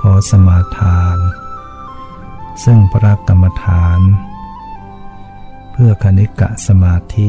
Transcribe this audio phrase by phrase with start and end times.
[0.00, 1.18] ขอสมาทาน
[2.64, 4.00] ซึ่งพระกรรมฐาน
[5.72, 7.28] เพื่อคณิกะสมาธิ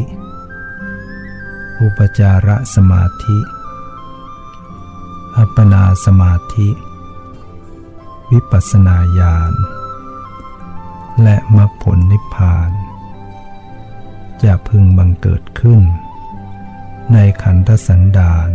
[1.81, 3.37] อุปจาระสมาธิ
[5.37, 6.69] อัปปนาสมาธิ
[8.31, 9.53] วิปัสสนาญาณ
[11.23, 12.71] และมรรคผลนิพพาน
[14.43, 15.81] จะพึงบังเกิดขึ้น
[17.13, 18.49] ในขันธสันดาน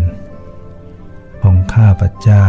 [1.42, 2.48] ของข้าพเจ้า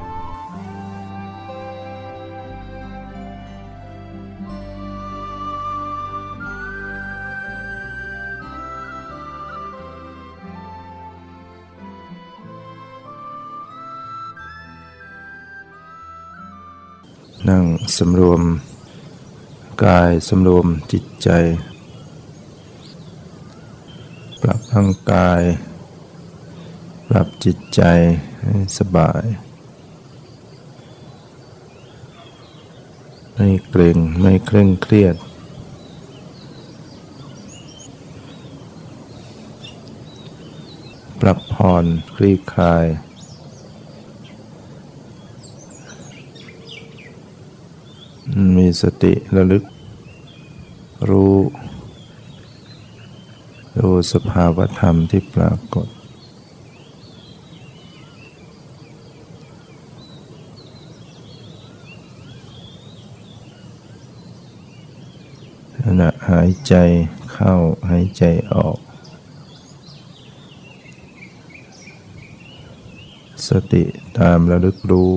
[17.51, 17.67] นั่ง
[17.97, 18.41] สำรวม
[19.85, 21.29] กายสำรวมจิตใจ
[24.41, 25.41] ปรับร่างกาย
[27.07, 27.81] ปรับจิตใจ
[28.41, 29.23] ให้สบาย
[33.33, 35.15] ไม่เกร็งไม่เคร่งเครียด
[41.21, 41.85] ปรับผ่อน
[42.15, 42.85] คลี่คลาย
[48.61, 49.63] มีสติระลึก
[51.09, 51.37] รู้
[53.79, 55.87] รู้สภาวธรรมที่ปรากฏ
[65.83, 66.75] ขณะหายใจ
[67.33, 67.55] เข้า
[67.89, 68.23] หายใจ
[68.53, 68.77] ออก
[73.47, 73.83] สติ
[74.19, 75.11] ตามระลึกรู้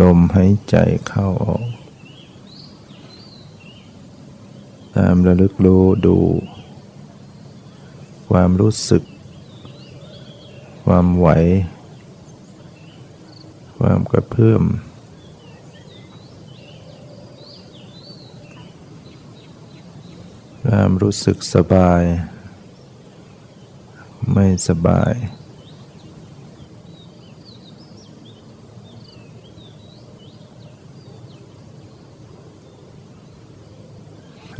[0.00, 0.76] ลมหายใจ
[1.08, 1.64] เข้าออก
[4.96, 6.16] ตามระลึกรู้ดู
[8.30, 9.02] ความรู้สึก
[10.84, 11.28] ความไหว
[13.78, 14.62] ความกระเพื่อม
[20.64, 22.02] ความรู้สึกสบาย
[24.32, 25.12] ไม่สบาย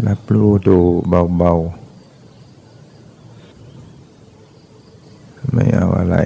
[0.06, 0.78] รับรู้ดู
[1.08, 1.84] เบาๆ
[5.52, 6.16] ไม่เอาอะไร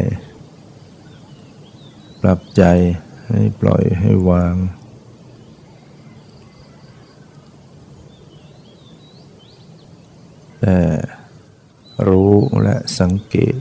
[2.21, 2.63] ปรับใจ
[3.29, 4.55] ให้ปล่อยให้วาง
[10.61, 10.79] แต่
[12.09, 13.57] รู้และสังเกต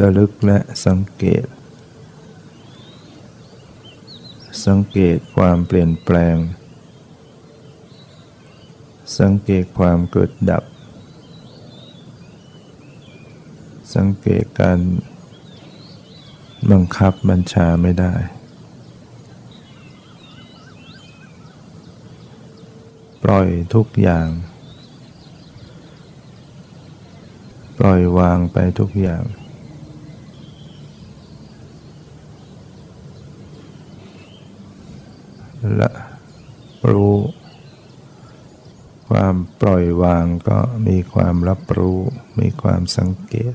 [0.00, 1.44] ระลึกและสังเกต
[4.68, 6.36] สังเกตความเปลี่ยนแปลง
[9.18, 10.64] สังเกตความเกิดดับ
[13.94, 14.78] สังเกตการ
[16.70, 18.14] บังคับบัญชาไม่ได้
[23.24, 24.28] ปล่อยทุกอย่าง
[27.78, 29.22] ปล่อยวางไปทุกอย่าง
[35.80, 35.90] ละ
[36.90, 37.16] รู้
[39.08, 41.98] ความปล่อยวางก็มีความรับรู้
[42.40, 43.54] มีความสังเกต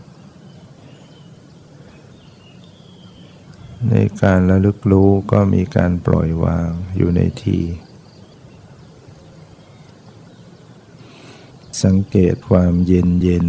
[3.90, 7.60] ในการระลึกรู้ก็มีการปล่อยวางอยู่ในที
[11.84, 13.46] สังเกตความเย็นเย็น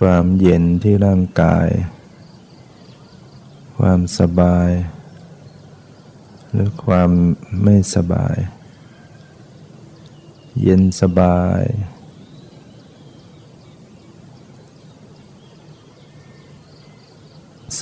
[0.00, 1.68] ความเย็นที่ร่างกาย
[3.78, 4.70] ความสบาย
[6.58, 7.10] หรือความ
[7.62, 8.36] ไม่สบาย
[10.62, 11.62] เย็นสบาย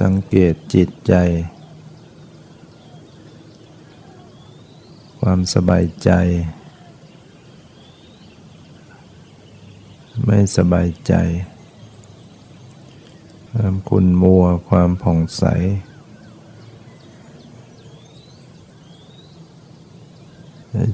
[0.00, 1.15] สังเกตจิตใจ
[5.20, 6.11] ความสบายใจ
[10.27, 11.15] ไม่สบายใจ
[13.53, 15.44] ความคุนมัวความผ่องใส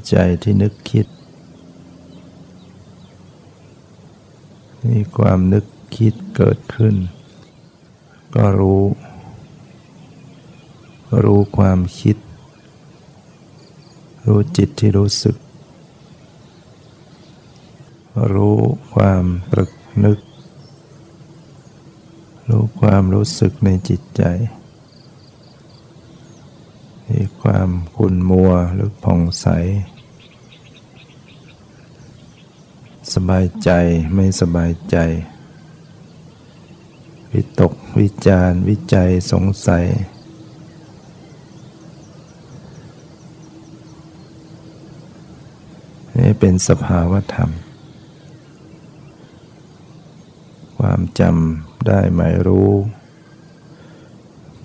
[0.08, 1.06] ใจที่นึกคิด
[4.88, 5.64] มีความนึก
[5.96, 6.94] คิดเกิดขึ้น
[8.34, 8.82] ก็รู้
[11.24, 12.16] รู้ความคิด
[14.26, 15.36] รู้จิตที่รู้สึก
[18.34, 18.56] รู้
[18.94, 19.72] ความตรึก
[20.04, 20.18] นึก
[22.48, 24.22] รู้ความรู้สึกในจิตใจ
[27.42, 29.46] ความขุ่นมัวหรือผ่องใส
[33.14, 33.70] สบายใจ
[34.14, 34.96] ไม่สบายใจ
[37.32, 39.86] วิตกวิจารวิจัยสงสัย
[46.16, 47.50] นี่เป็นสภาวธรรม
[50.78, 52.72] ความจำได้หมายรู้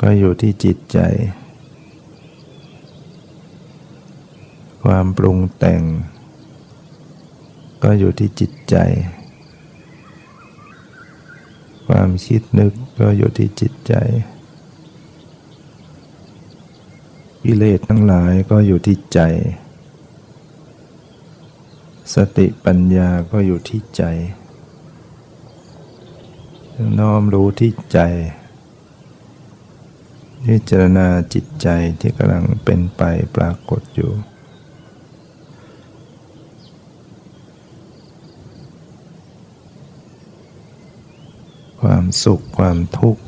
[0.02, 1.00] ก็อยู่ที่จิตใจ
[4.90, 5.82] ความปรุงแต่ง
[7.84, 8.76] ก็อยู่ที่จิตใจ
[11.88, 13.94] ความคิดนึกก็อยู่ที่จิตใจ
[17.44, 19.20] กิเลสทั้งหลายก็อยู่ที่ใจ
[22.14, 24.04] สติปัญญาก็อยู่ที่ใจ
[27.00, 28.00] น้อมรู้ที่ใจ
[30.46, 31.68] พิจารณาจิตใจ
[32.00, 33.02] ที่กำลังเป็นไป
[33.36, 34.12] ปรากฏอยู่
[41.90, 43.22] ความสุขความทุกข์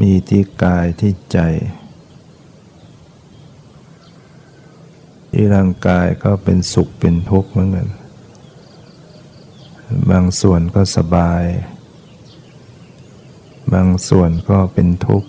[0.00, 1.38] มีที่กายที่ใจ
[5.30, 7.88] ที่ร่างกายก็เป็นสุขเป็นทุกข์เหมือนกัน
[10.10, 11.44] บางส่วนก็สบาย
[13.72, 15.28] บางส่วนก็เป็นทุกข์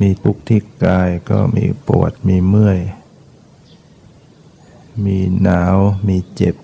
[0.00, 2.80] มีทุกข์ที่กายก็มีปวดมีเมื่อย
[5.04, 5.76] มีหนาว
[6.08, 6.54] มีเจ็บ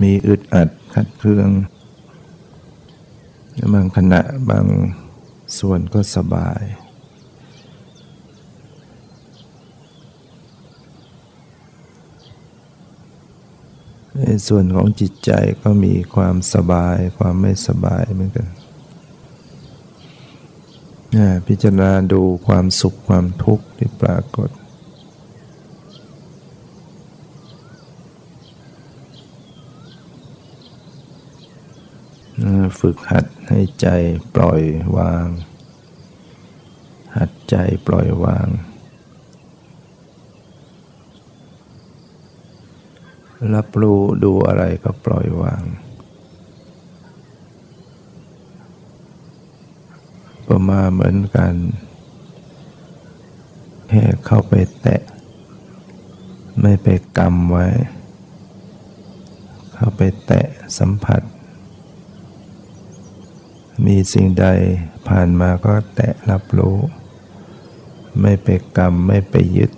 [0.00, 1.48] มีอึดอัด ขัดเคือง
[3.72, 4.66] บางขณะบาง
[5.58, 6.62] ส่วนก็สบาย
[14.16, 15.30] ในส่วนของจิตใจ
[15.62, 18.48] ก็มีความสบายความไม่สบายเหมือนกัน
[21.46, 24.50] พิจารณาดูความสุขความทุกข์ที่ปรากฏ
[32.80, 33.86] ฝึกหัดให้ใจ
[34.34, 34.60] ปล่อย
[34.96, 35.26] วาง
[37.16, 37.56] หัดใจ
[37.86, 38.46] ปล่อยวาง
[43.54, 45.62] รับรู้ดูอะไรก็ปล่อยวาง
[50.46, 51.54] ประมาเหมือนกัน
[53.88, 55.02] แค่เข้าไปแตะ
[56.60, 57.66] ไม่ไปกรรมไว้
[59.74, 60.46] เข้าไปแตะ
[60.78, 61.22] สัมผัส
[63.86, 64.46] มีสิ่งใด
[65.08, 66.76] ผ่านมาก็แตะรับรู้
[68.20, 69.72] ไม่ไปกรรมไม่ไปยึด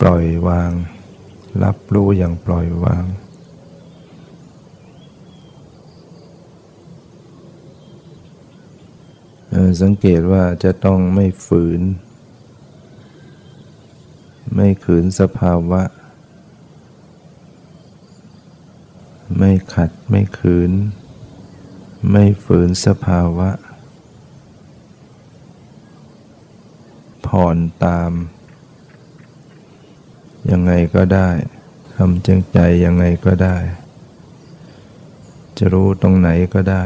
[0.00, 0.70] ปล่อยวาง
[1.64, 3.04] รับรู้อย่างปล่อยวาง
[9.82, 11.80] สังเกตว่าจะต้องไม่ฝืน
[14.54, 15.82] ไม่ขืนสภาวะ
[19.42, 20.72] ไม่ขัดไม่ขืน
[22.10, 23.50] ไม่ฝืนสภาวะ
[27.26, 28.12] ผ่อนตาม
[30.50, 31.30] ยังไงก็ได้
[31.94, 33.56] ทำจังใจยังไงก็ได้
[35.58, 36.84] จะรู้ตรงไหนก็ได้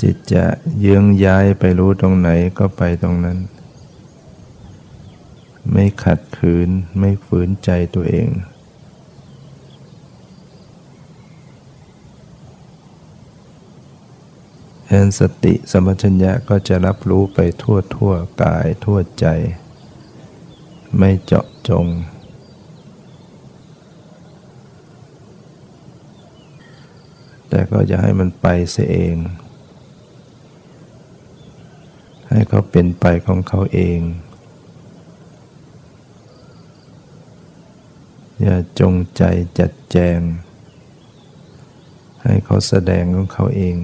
[0.00, 0.46] จิตจะ
[0.80, 3.38] เยื้องย้ายไปรู้ตรงไหนก็ไปตรงนั้น
[5.72, 8.28] ไม่ขัดขืนไม่ฝืนใจตัวเอง
[14.88, 18.12] แอนสติสมัชัญญะก็จะรับรู้ไปทั่วทั่ว
[18.42, 19.26] กายทั่วใจ
[20.98, 21.86] ไม่เจาะจง
[27.48, 29.16] แต่ก็จะให้มันไปเสียเอง
[32.28, 34.00] ให้เขาเป็นไปของเขาเอง
[38.42, 39.22] อย่าจงใจ
[39.58, 40.18] จัดแจง
[42.22, 43.76] ให้เขาแสดงของเขาเอง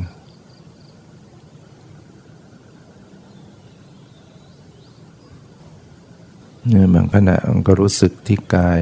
[6.69, 8.81] เนี่ยบางขณะมันก็รู้สึกที่กาย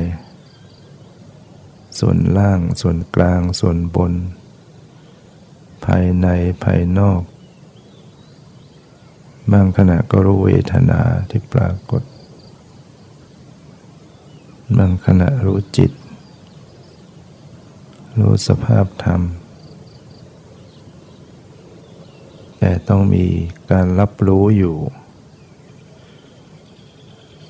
[1.99, 4.13] ส่วนล่าง ส่วนกลาง ส่วนบน
[5.85, 6.27] ภายใน
[6.65, 7.23] ภายนอก
[9.53, 12.03] บางขณะก็รู้เวทนาที่ปรากฏ
[14.79, 15.93] บางขณะรู้จิต
[18.21, 19.23] รู้สภาพธรรม
[22.59, 23.27] แต่ต้องมี
[23.71, 24.77] การรับรู้อยู่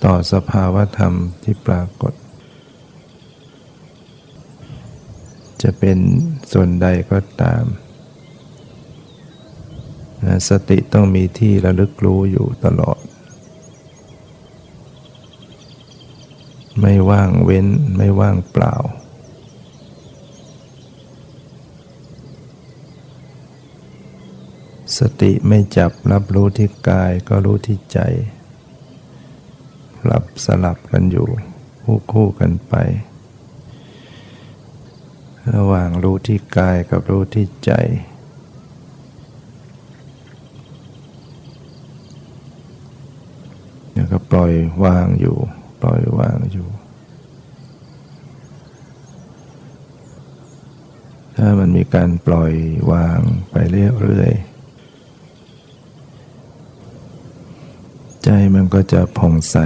[0.04, 2.12] ต่อสภาวธรรมที่ปรากฏ
[5.62, 5.98] จะเป็น
[6.52, 7.64] ส่วนใดก็ตาม
[10.48, 13.00] สติต้องมีที่ระลึกรู้อยู่ตลอด
[16.80, 18.74] ไม่ว่างเว้นไม่ว่างเปล่า
[24.98, 28.00] สติไม่จับรับรู้ที่กายก็รู้ที่ใจ
[30.04, 31.28] หลับสลับกันอยู่
[31.84, 32.74] คู่คู่กันไป
[35.54, 37.72] ระหว่างรู้ที่กายกับรู้ที่ใจ
[43.92, 44.52] แล้วก็ปล่อย
[44.84, 45.36] วางอยู่
[45.82, 46.68] ปล่อยวางอยู่
[51.36, 52.52] ถ้ามันมีการปล่อย
[52.92, 53.18] วาง
[53.50, 54.57] ไปเรื่อยๆ
[58.24, 59.56] ใจมันก็จะผ่องใส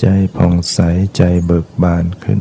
[0.00, 0.06] ใจ
[0.36, 0.78] ผ่องใส
[1.16, 2.40] ใจเบิกบานขึ้น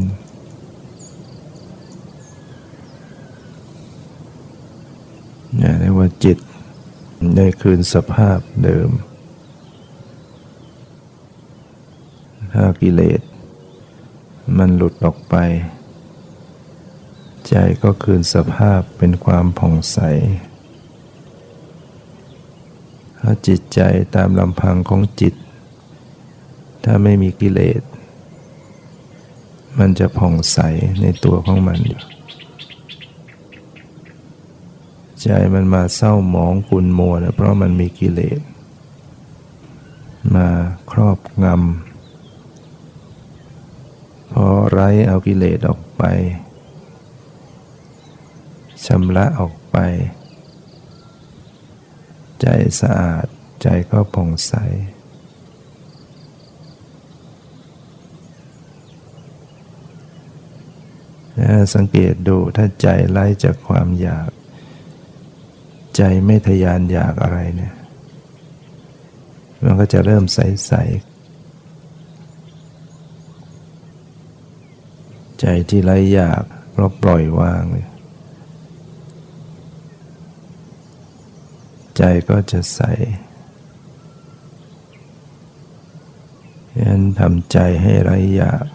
[5.57, 6.37] เนี่ยเรียกว่าจิต
[7.35, 8.89] ได้คืนสภาพเดิม
[12.53, 13.21] ถ้ากิเลส
[14.57, 15.35] มันหลุดออกไป
[17.47, 19.99] ใจก็คืนสภาพเป็นความผ่องใส
[23.21, 23.79] ถ้าะจิตใจ
[24.15, 25.33] ตามลำพังของจิต
[26.83, 27.81] ถ้าไม่มีกิเลส
[29.79, 30.57] มันจะผ่องใส
[31.01, 32.01] ในตัวของมันอยู่
[35.21, 38.39] ใจมันมาเศร้าหมองขุนมัวนะเพราะมันมีกิเลส
[40.35, 40.47] มา
[40.91, 46.03] ครอบงำพอไร้เอากิเลสออกไป
[48.85, 49.77] ชำระออกไป
[52.41, 52.47] ใจ
[52.81, 53.25] สะอาด
[53.61, 54.53] ใจก็ผ่องใส
[61.75, 64.29] สังเกตดูถ้าใจไล่จากความอยาก
[65.95, 67.75] ใจไม่ทยานอยากอะไรเนี่ย
[69.63, 71.11] มันก็จะเริ่มใสๆ
[75.39, 77.90] ใจที่ไล่อยากเพราะปล่อยวางเลย
[82.03, 82.81] ใจก็จะใส
[86.79, 88.65] ยันทำใจให้ไรอยาก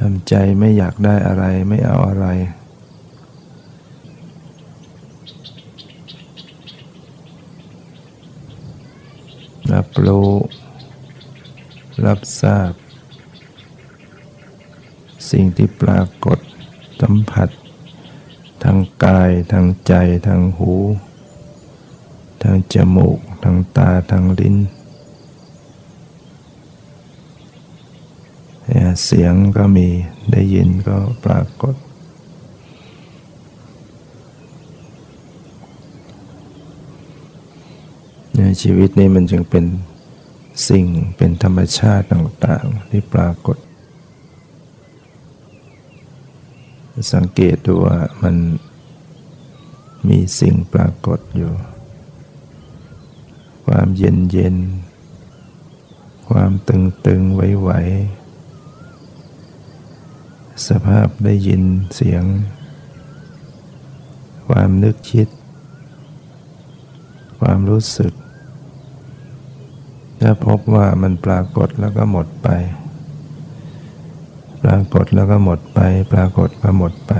[0.00, 2.26] ทำใจไม่อยากได้อะไรไม่เอาอะไร
[9.72, 10.30] รับรู้
[12.06, 12.72] รับทราบ
[15.30, 16.38] สิ่งที่ปรากฏ
[17.02, 17.59] สัมผัส
[18.62, 19.92] ทางกายทางใจ
[20.26, 20.74] ทางหู
[22.42, 24.56] ทางจมูกทางตาทางลิ้น
[29.04, 29.88] เสียงก็มี
[30.32, 31.74] ได้ยินก็ปรากฏ
[38.36, 39.64] ในชีวิตนี้มันจึงเป็น
[40.68, 40.84] สิ่ง
[41.16, 43.56] เป็นธรรมชาติต่าง ๆ ที่ปรากฏ
[47.12, 48.36] สังเกตดูว่ามัน
[50.08, 51.52] มีสิ่งปรากฏอยู่
[53.66, 54.56] ความเย็นเย็น
[56.28, 57.70] ความตึงตึงไหวไหว
[60.68, 61.62] สภาพได้ยิน
[61.94, 62.24] เสียง
[64.48, 65.28] ความนึกคิด
[67.40, 68.12] ความรู้สึก
[70.20, 72.48] ถ้าพบว่ามันปรากฏแล้วก็หมดไป
[74.64, 75.80] ปรากฏแล้วก็หมดไป
[76.12, 77.12] ปรากฏก็หมดไป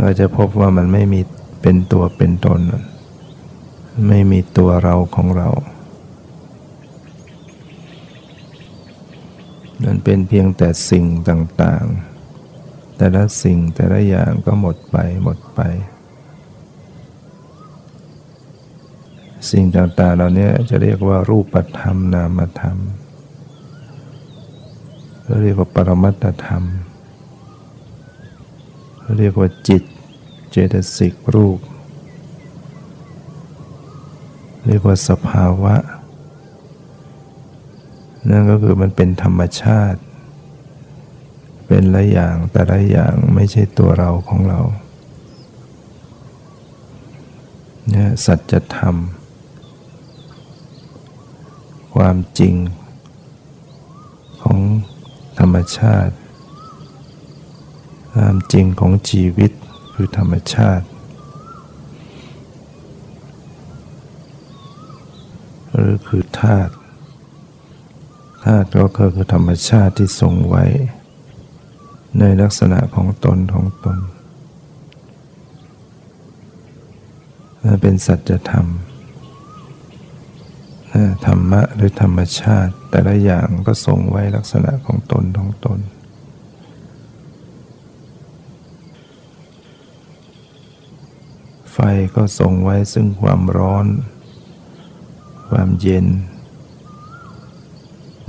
[0.00, 1.20] เราจะพบว่ามันไม่มี
[1.62, 2.60] เป็นตัวเป็นตน
[4.08, 5.48] ไม่มีตัวเราของเรา
[9.84, 15.60] มันเป็นเพียงแต่สิ่งต่างๆ แต่ละสิ่งแต่ละอย่างก็หมดไปหมดไป
[19.50, 22.78] สิ่งต่างๆเหล่านี้จะเรียกว่ารูปธรรมนามธรรม
[25.42, 26.64] เรียกว่าปรมัตธรรม
[29.18, 29.82] เรียกว่าจิต
[30.50, 31.58] เจตสิกรูป
[34.66, 35.74] เรียกว่าสภาวะ
[38.30, 40.00] นั่นก็คือมันเป็นธรรมชาติ
[41.66, 44.60] เป็นละอย่างแต่ละอย่างไม่ใช่ตัวเราของเรา
[47.88, 48.96] เนี่ยสัจธรรม
[51.94, 52.79] ความจริงของ
[55.40, 56.14] ธรรมชาติ
[58.12, 59.50] ความจริงของชีวิต
[59.94, 60.86] คือธรรมชาติ
[65.74, 66.72] หรือคือธาตุ
[68.44, 68.66] ธาตุ
[68.98, 70.64] ก็คือธรรมชาติที่ทรงไว้
[72.18, 73.98] ในลักษณะของตนของตน
[77.80, 78.66] เป็นสัจธรรม
[81.26, 85.80] ธรรมะหรือธรรมชาติ แต่ละอย่างก็ทรงไว้ลักษณะของตนของตน
[91.72, 91.78] ไฟ
[92.16, 93.86] ก็ทรงไว้ซึ่งความร้อน
[95.48, 96.06] ความเย็น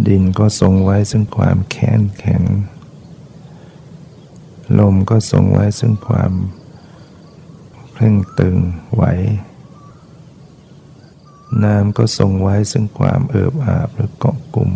[0.07, 2.43] ดินก็ทรงไว้ซึ่งความแข็งแข็ง
[4.79, 6.33] ลมก็ทรงไว้ซึ่งความ
[7.91, 8.55] เคร่งตึง
[8.93, 9.03] ไหว
[11.63, 14.71] น้ำก็ทรงไว้ซึ่งความเอิบอาบหรือเกาะกลุ่ม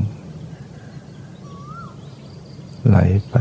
[2.87, 2.97] ไหล
[3.29, 3.35] ไป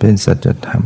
[0.00, 0.84] เป็นสัจธรรม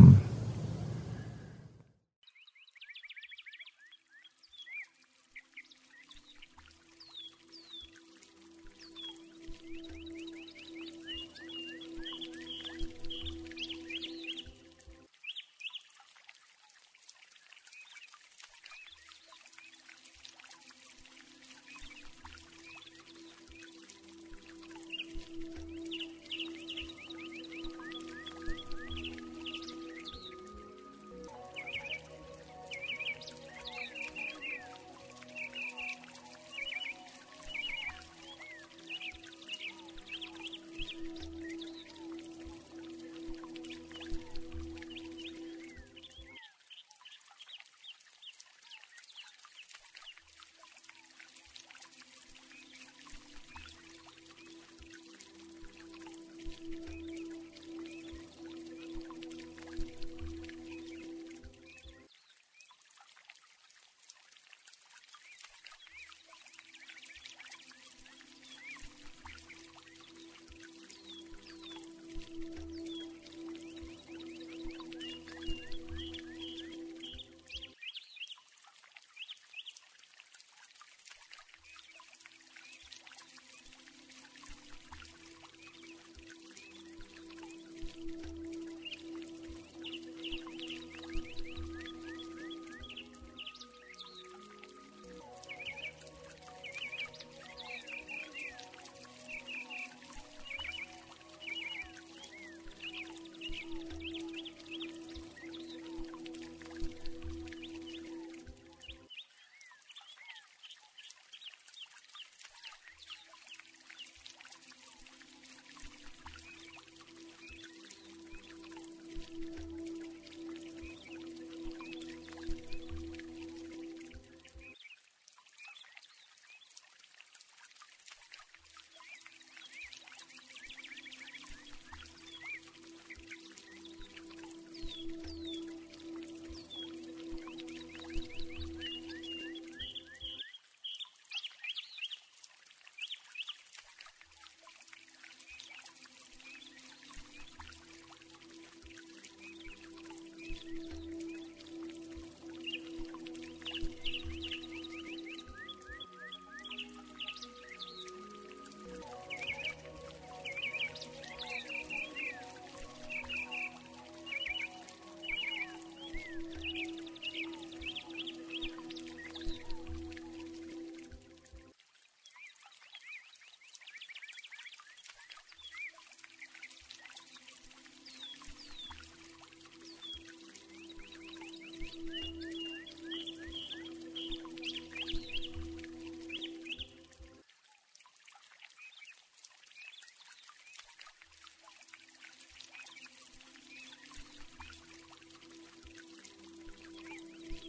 [150.71, 151.08] Thank you.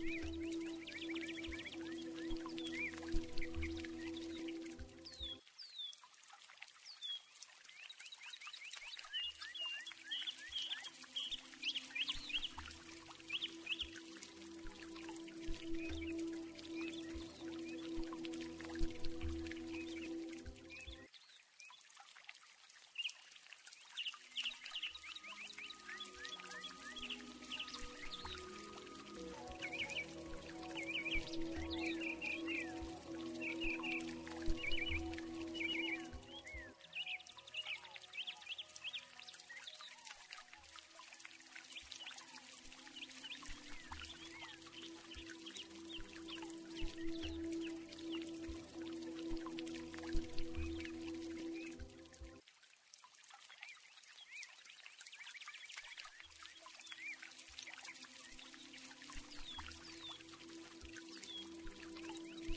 [0.01, 0.50] Thank you.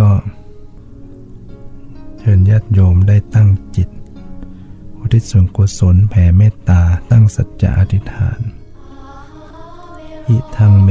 [0.00, 0.12] ก็
[2.18, 3.88] เชิญญาติโยมได้ตั้งจิต
[4.98, 8.40] อุทิศส่วนกุศลแผ่เมตตาตั้งสัจจะอธิษฐาน
[10.28, 10.90] อิทังเม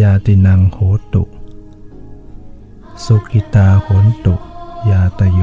[0.00, 0.78] ยาตินังโห
[1.14, 1.24] ตุ
[3.04, 4.34] สุกิตาโหนตุ
[4.90, 5.40] ยาตโย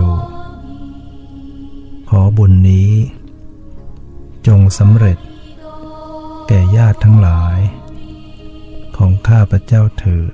[2.10, 2.92] ขอบุญนี้
[4.48, 5.18] จงสำเร็จ
[6.48, 7.60] แก่ญาติทั้งหลาย
[8.96, 10.34] ของข้าพระเจ้าเถิด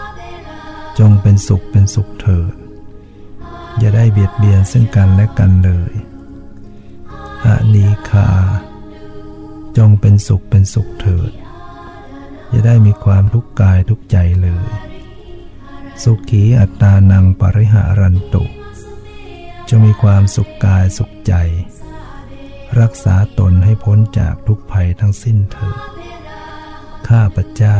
[0.99, 2.53] จงเป็นสุขเป็นสุขเถิด
[3.77, 5.93] อย่าได้เบียดเบียนซึ่งกันและกันเลย
[7.45, 8.29] อานีคา
[9.77, 11.31] จงเป็นสุขเป็นสุขเถิด
[12.49, 14.67] อย่าได้มีความทุกข์กายทุกใจเลย
[16.03, 18.43] สุขีอัตตานังปริหารันตุ
[19.69, 21.33] จะมีความสุขกายสุขใจ
[22.79, 25.79] รักษาตนให้พ้นจากทุกภัยทั้งสิ้นเถิด
[27.07, 27.79] ข้าพเจ้า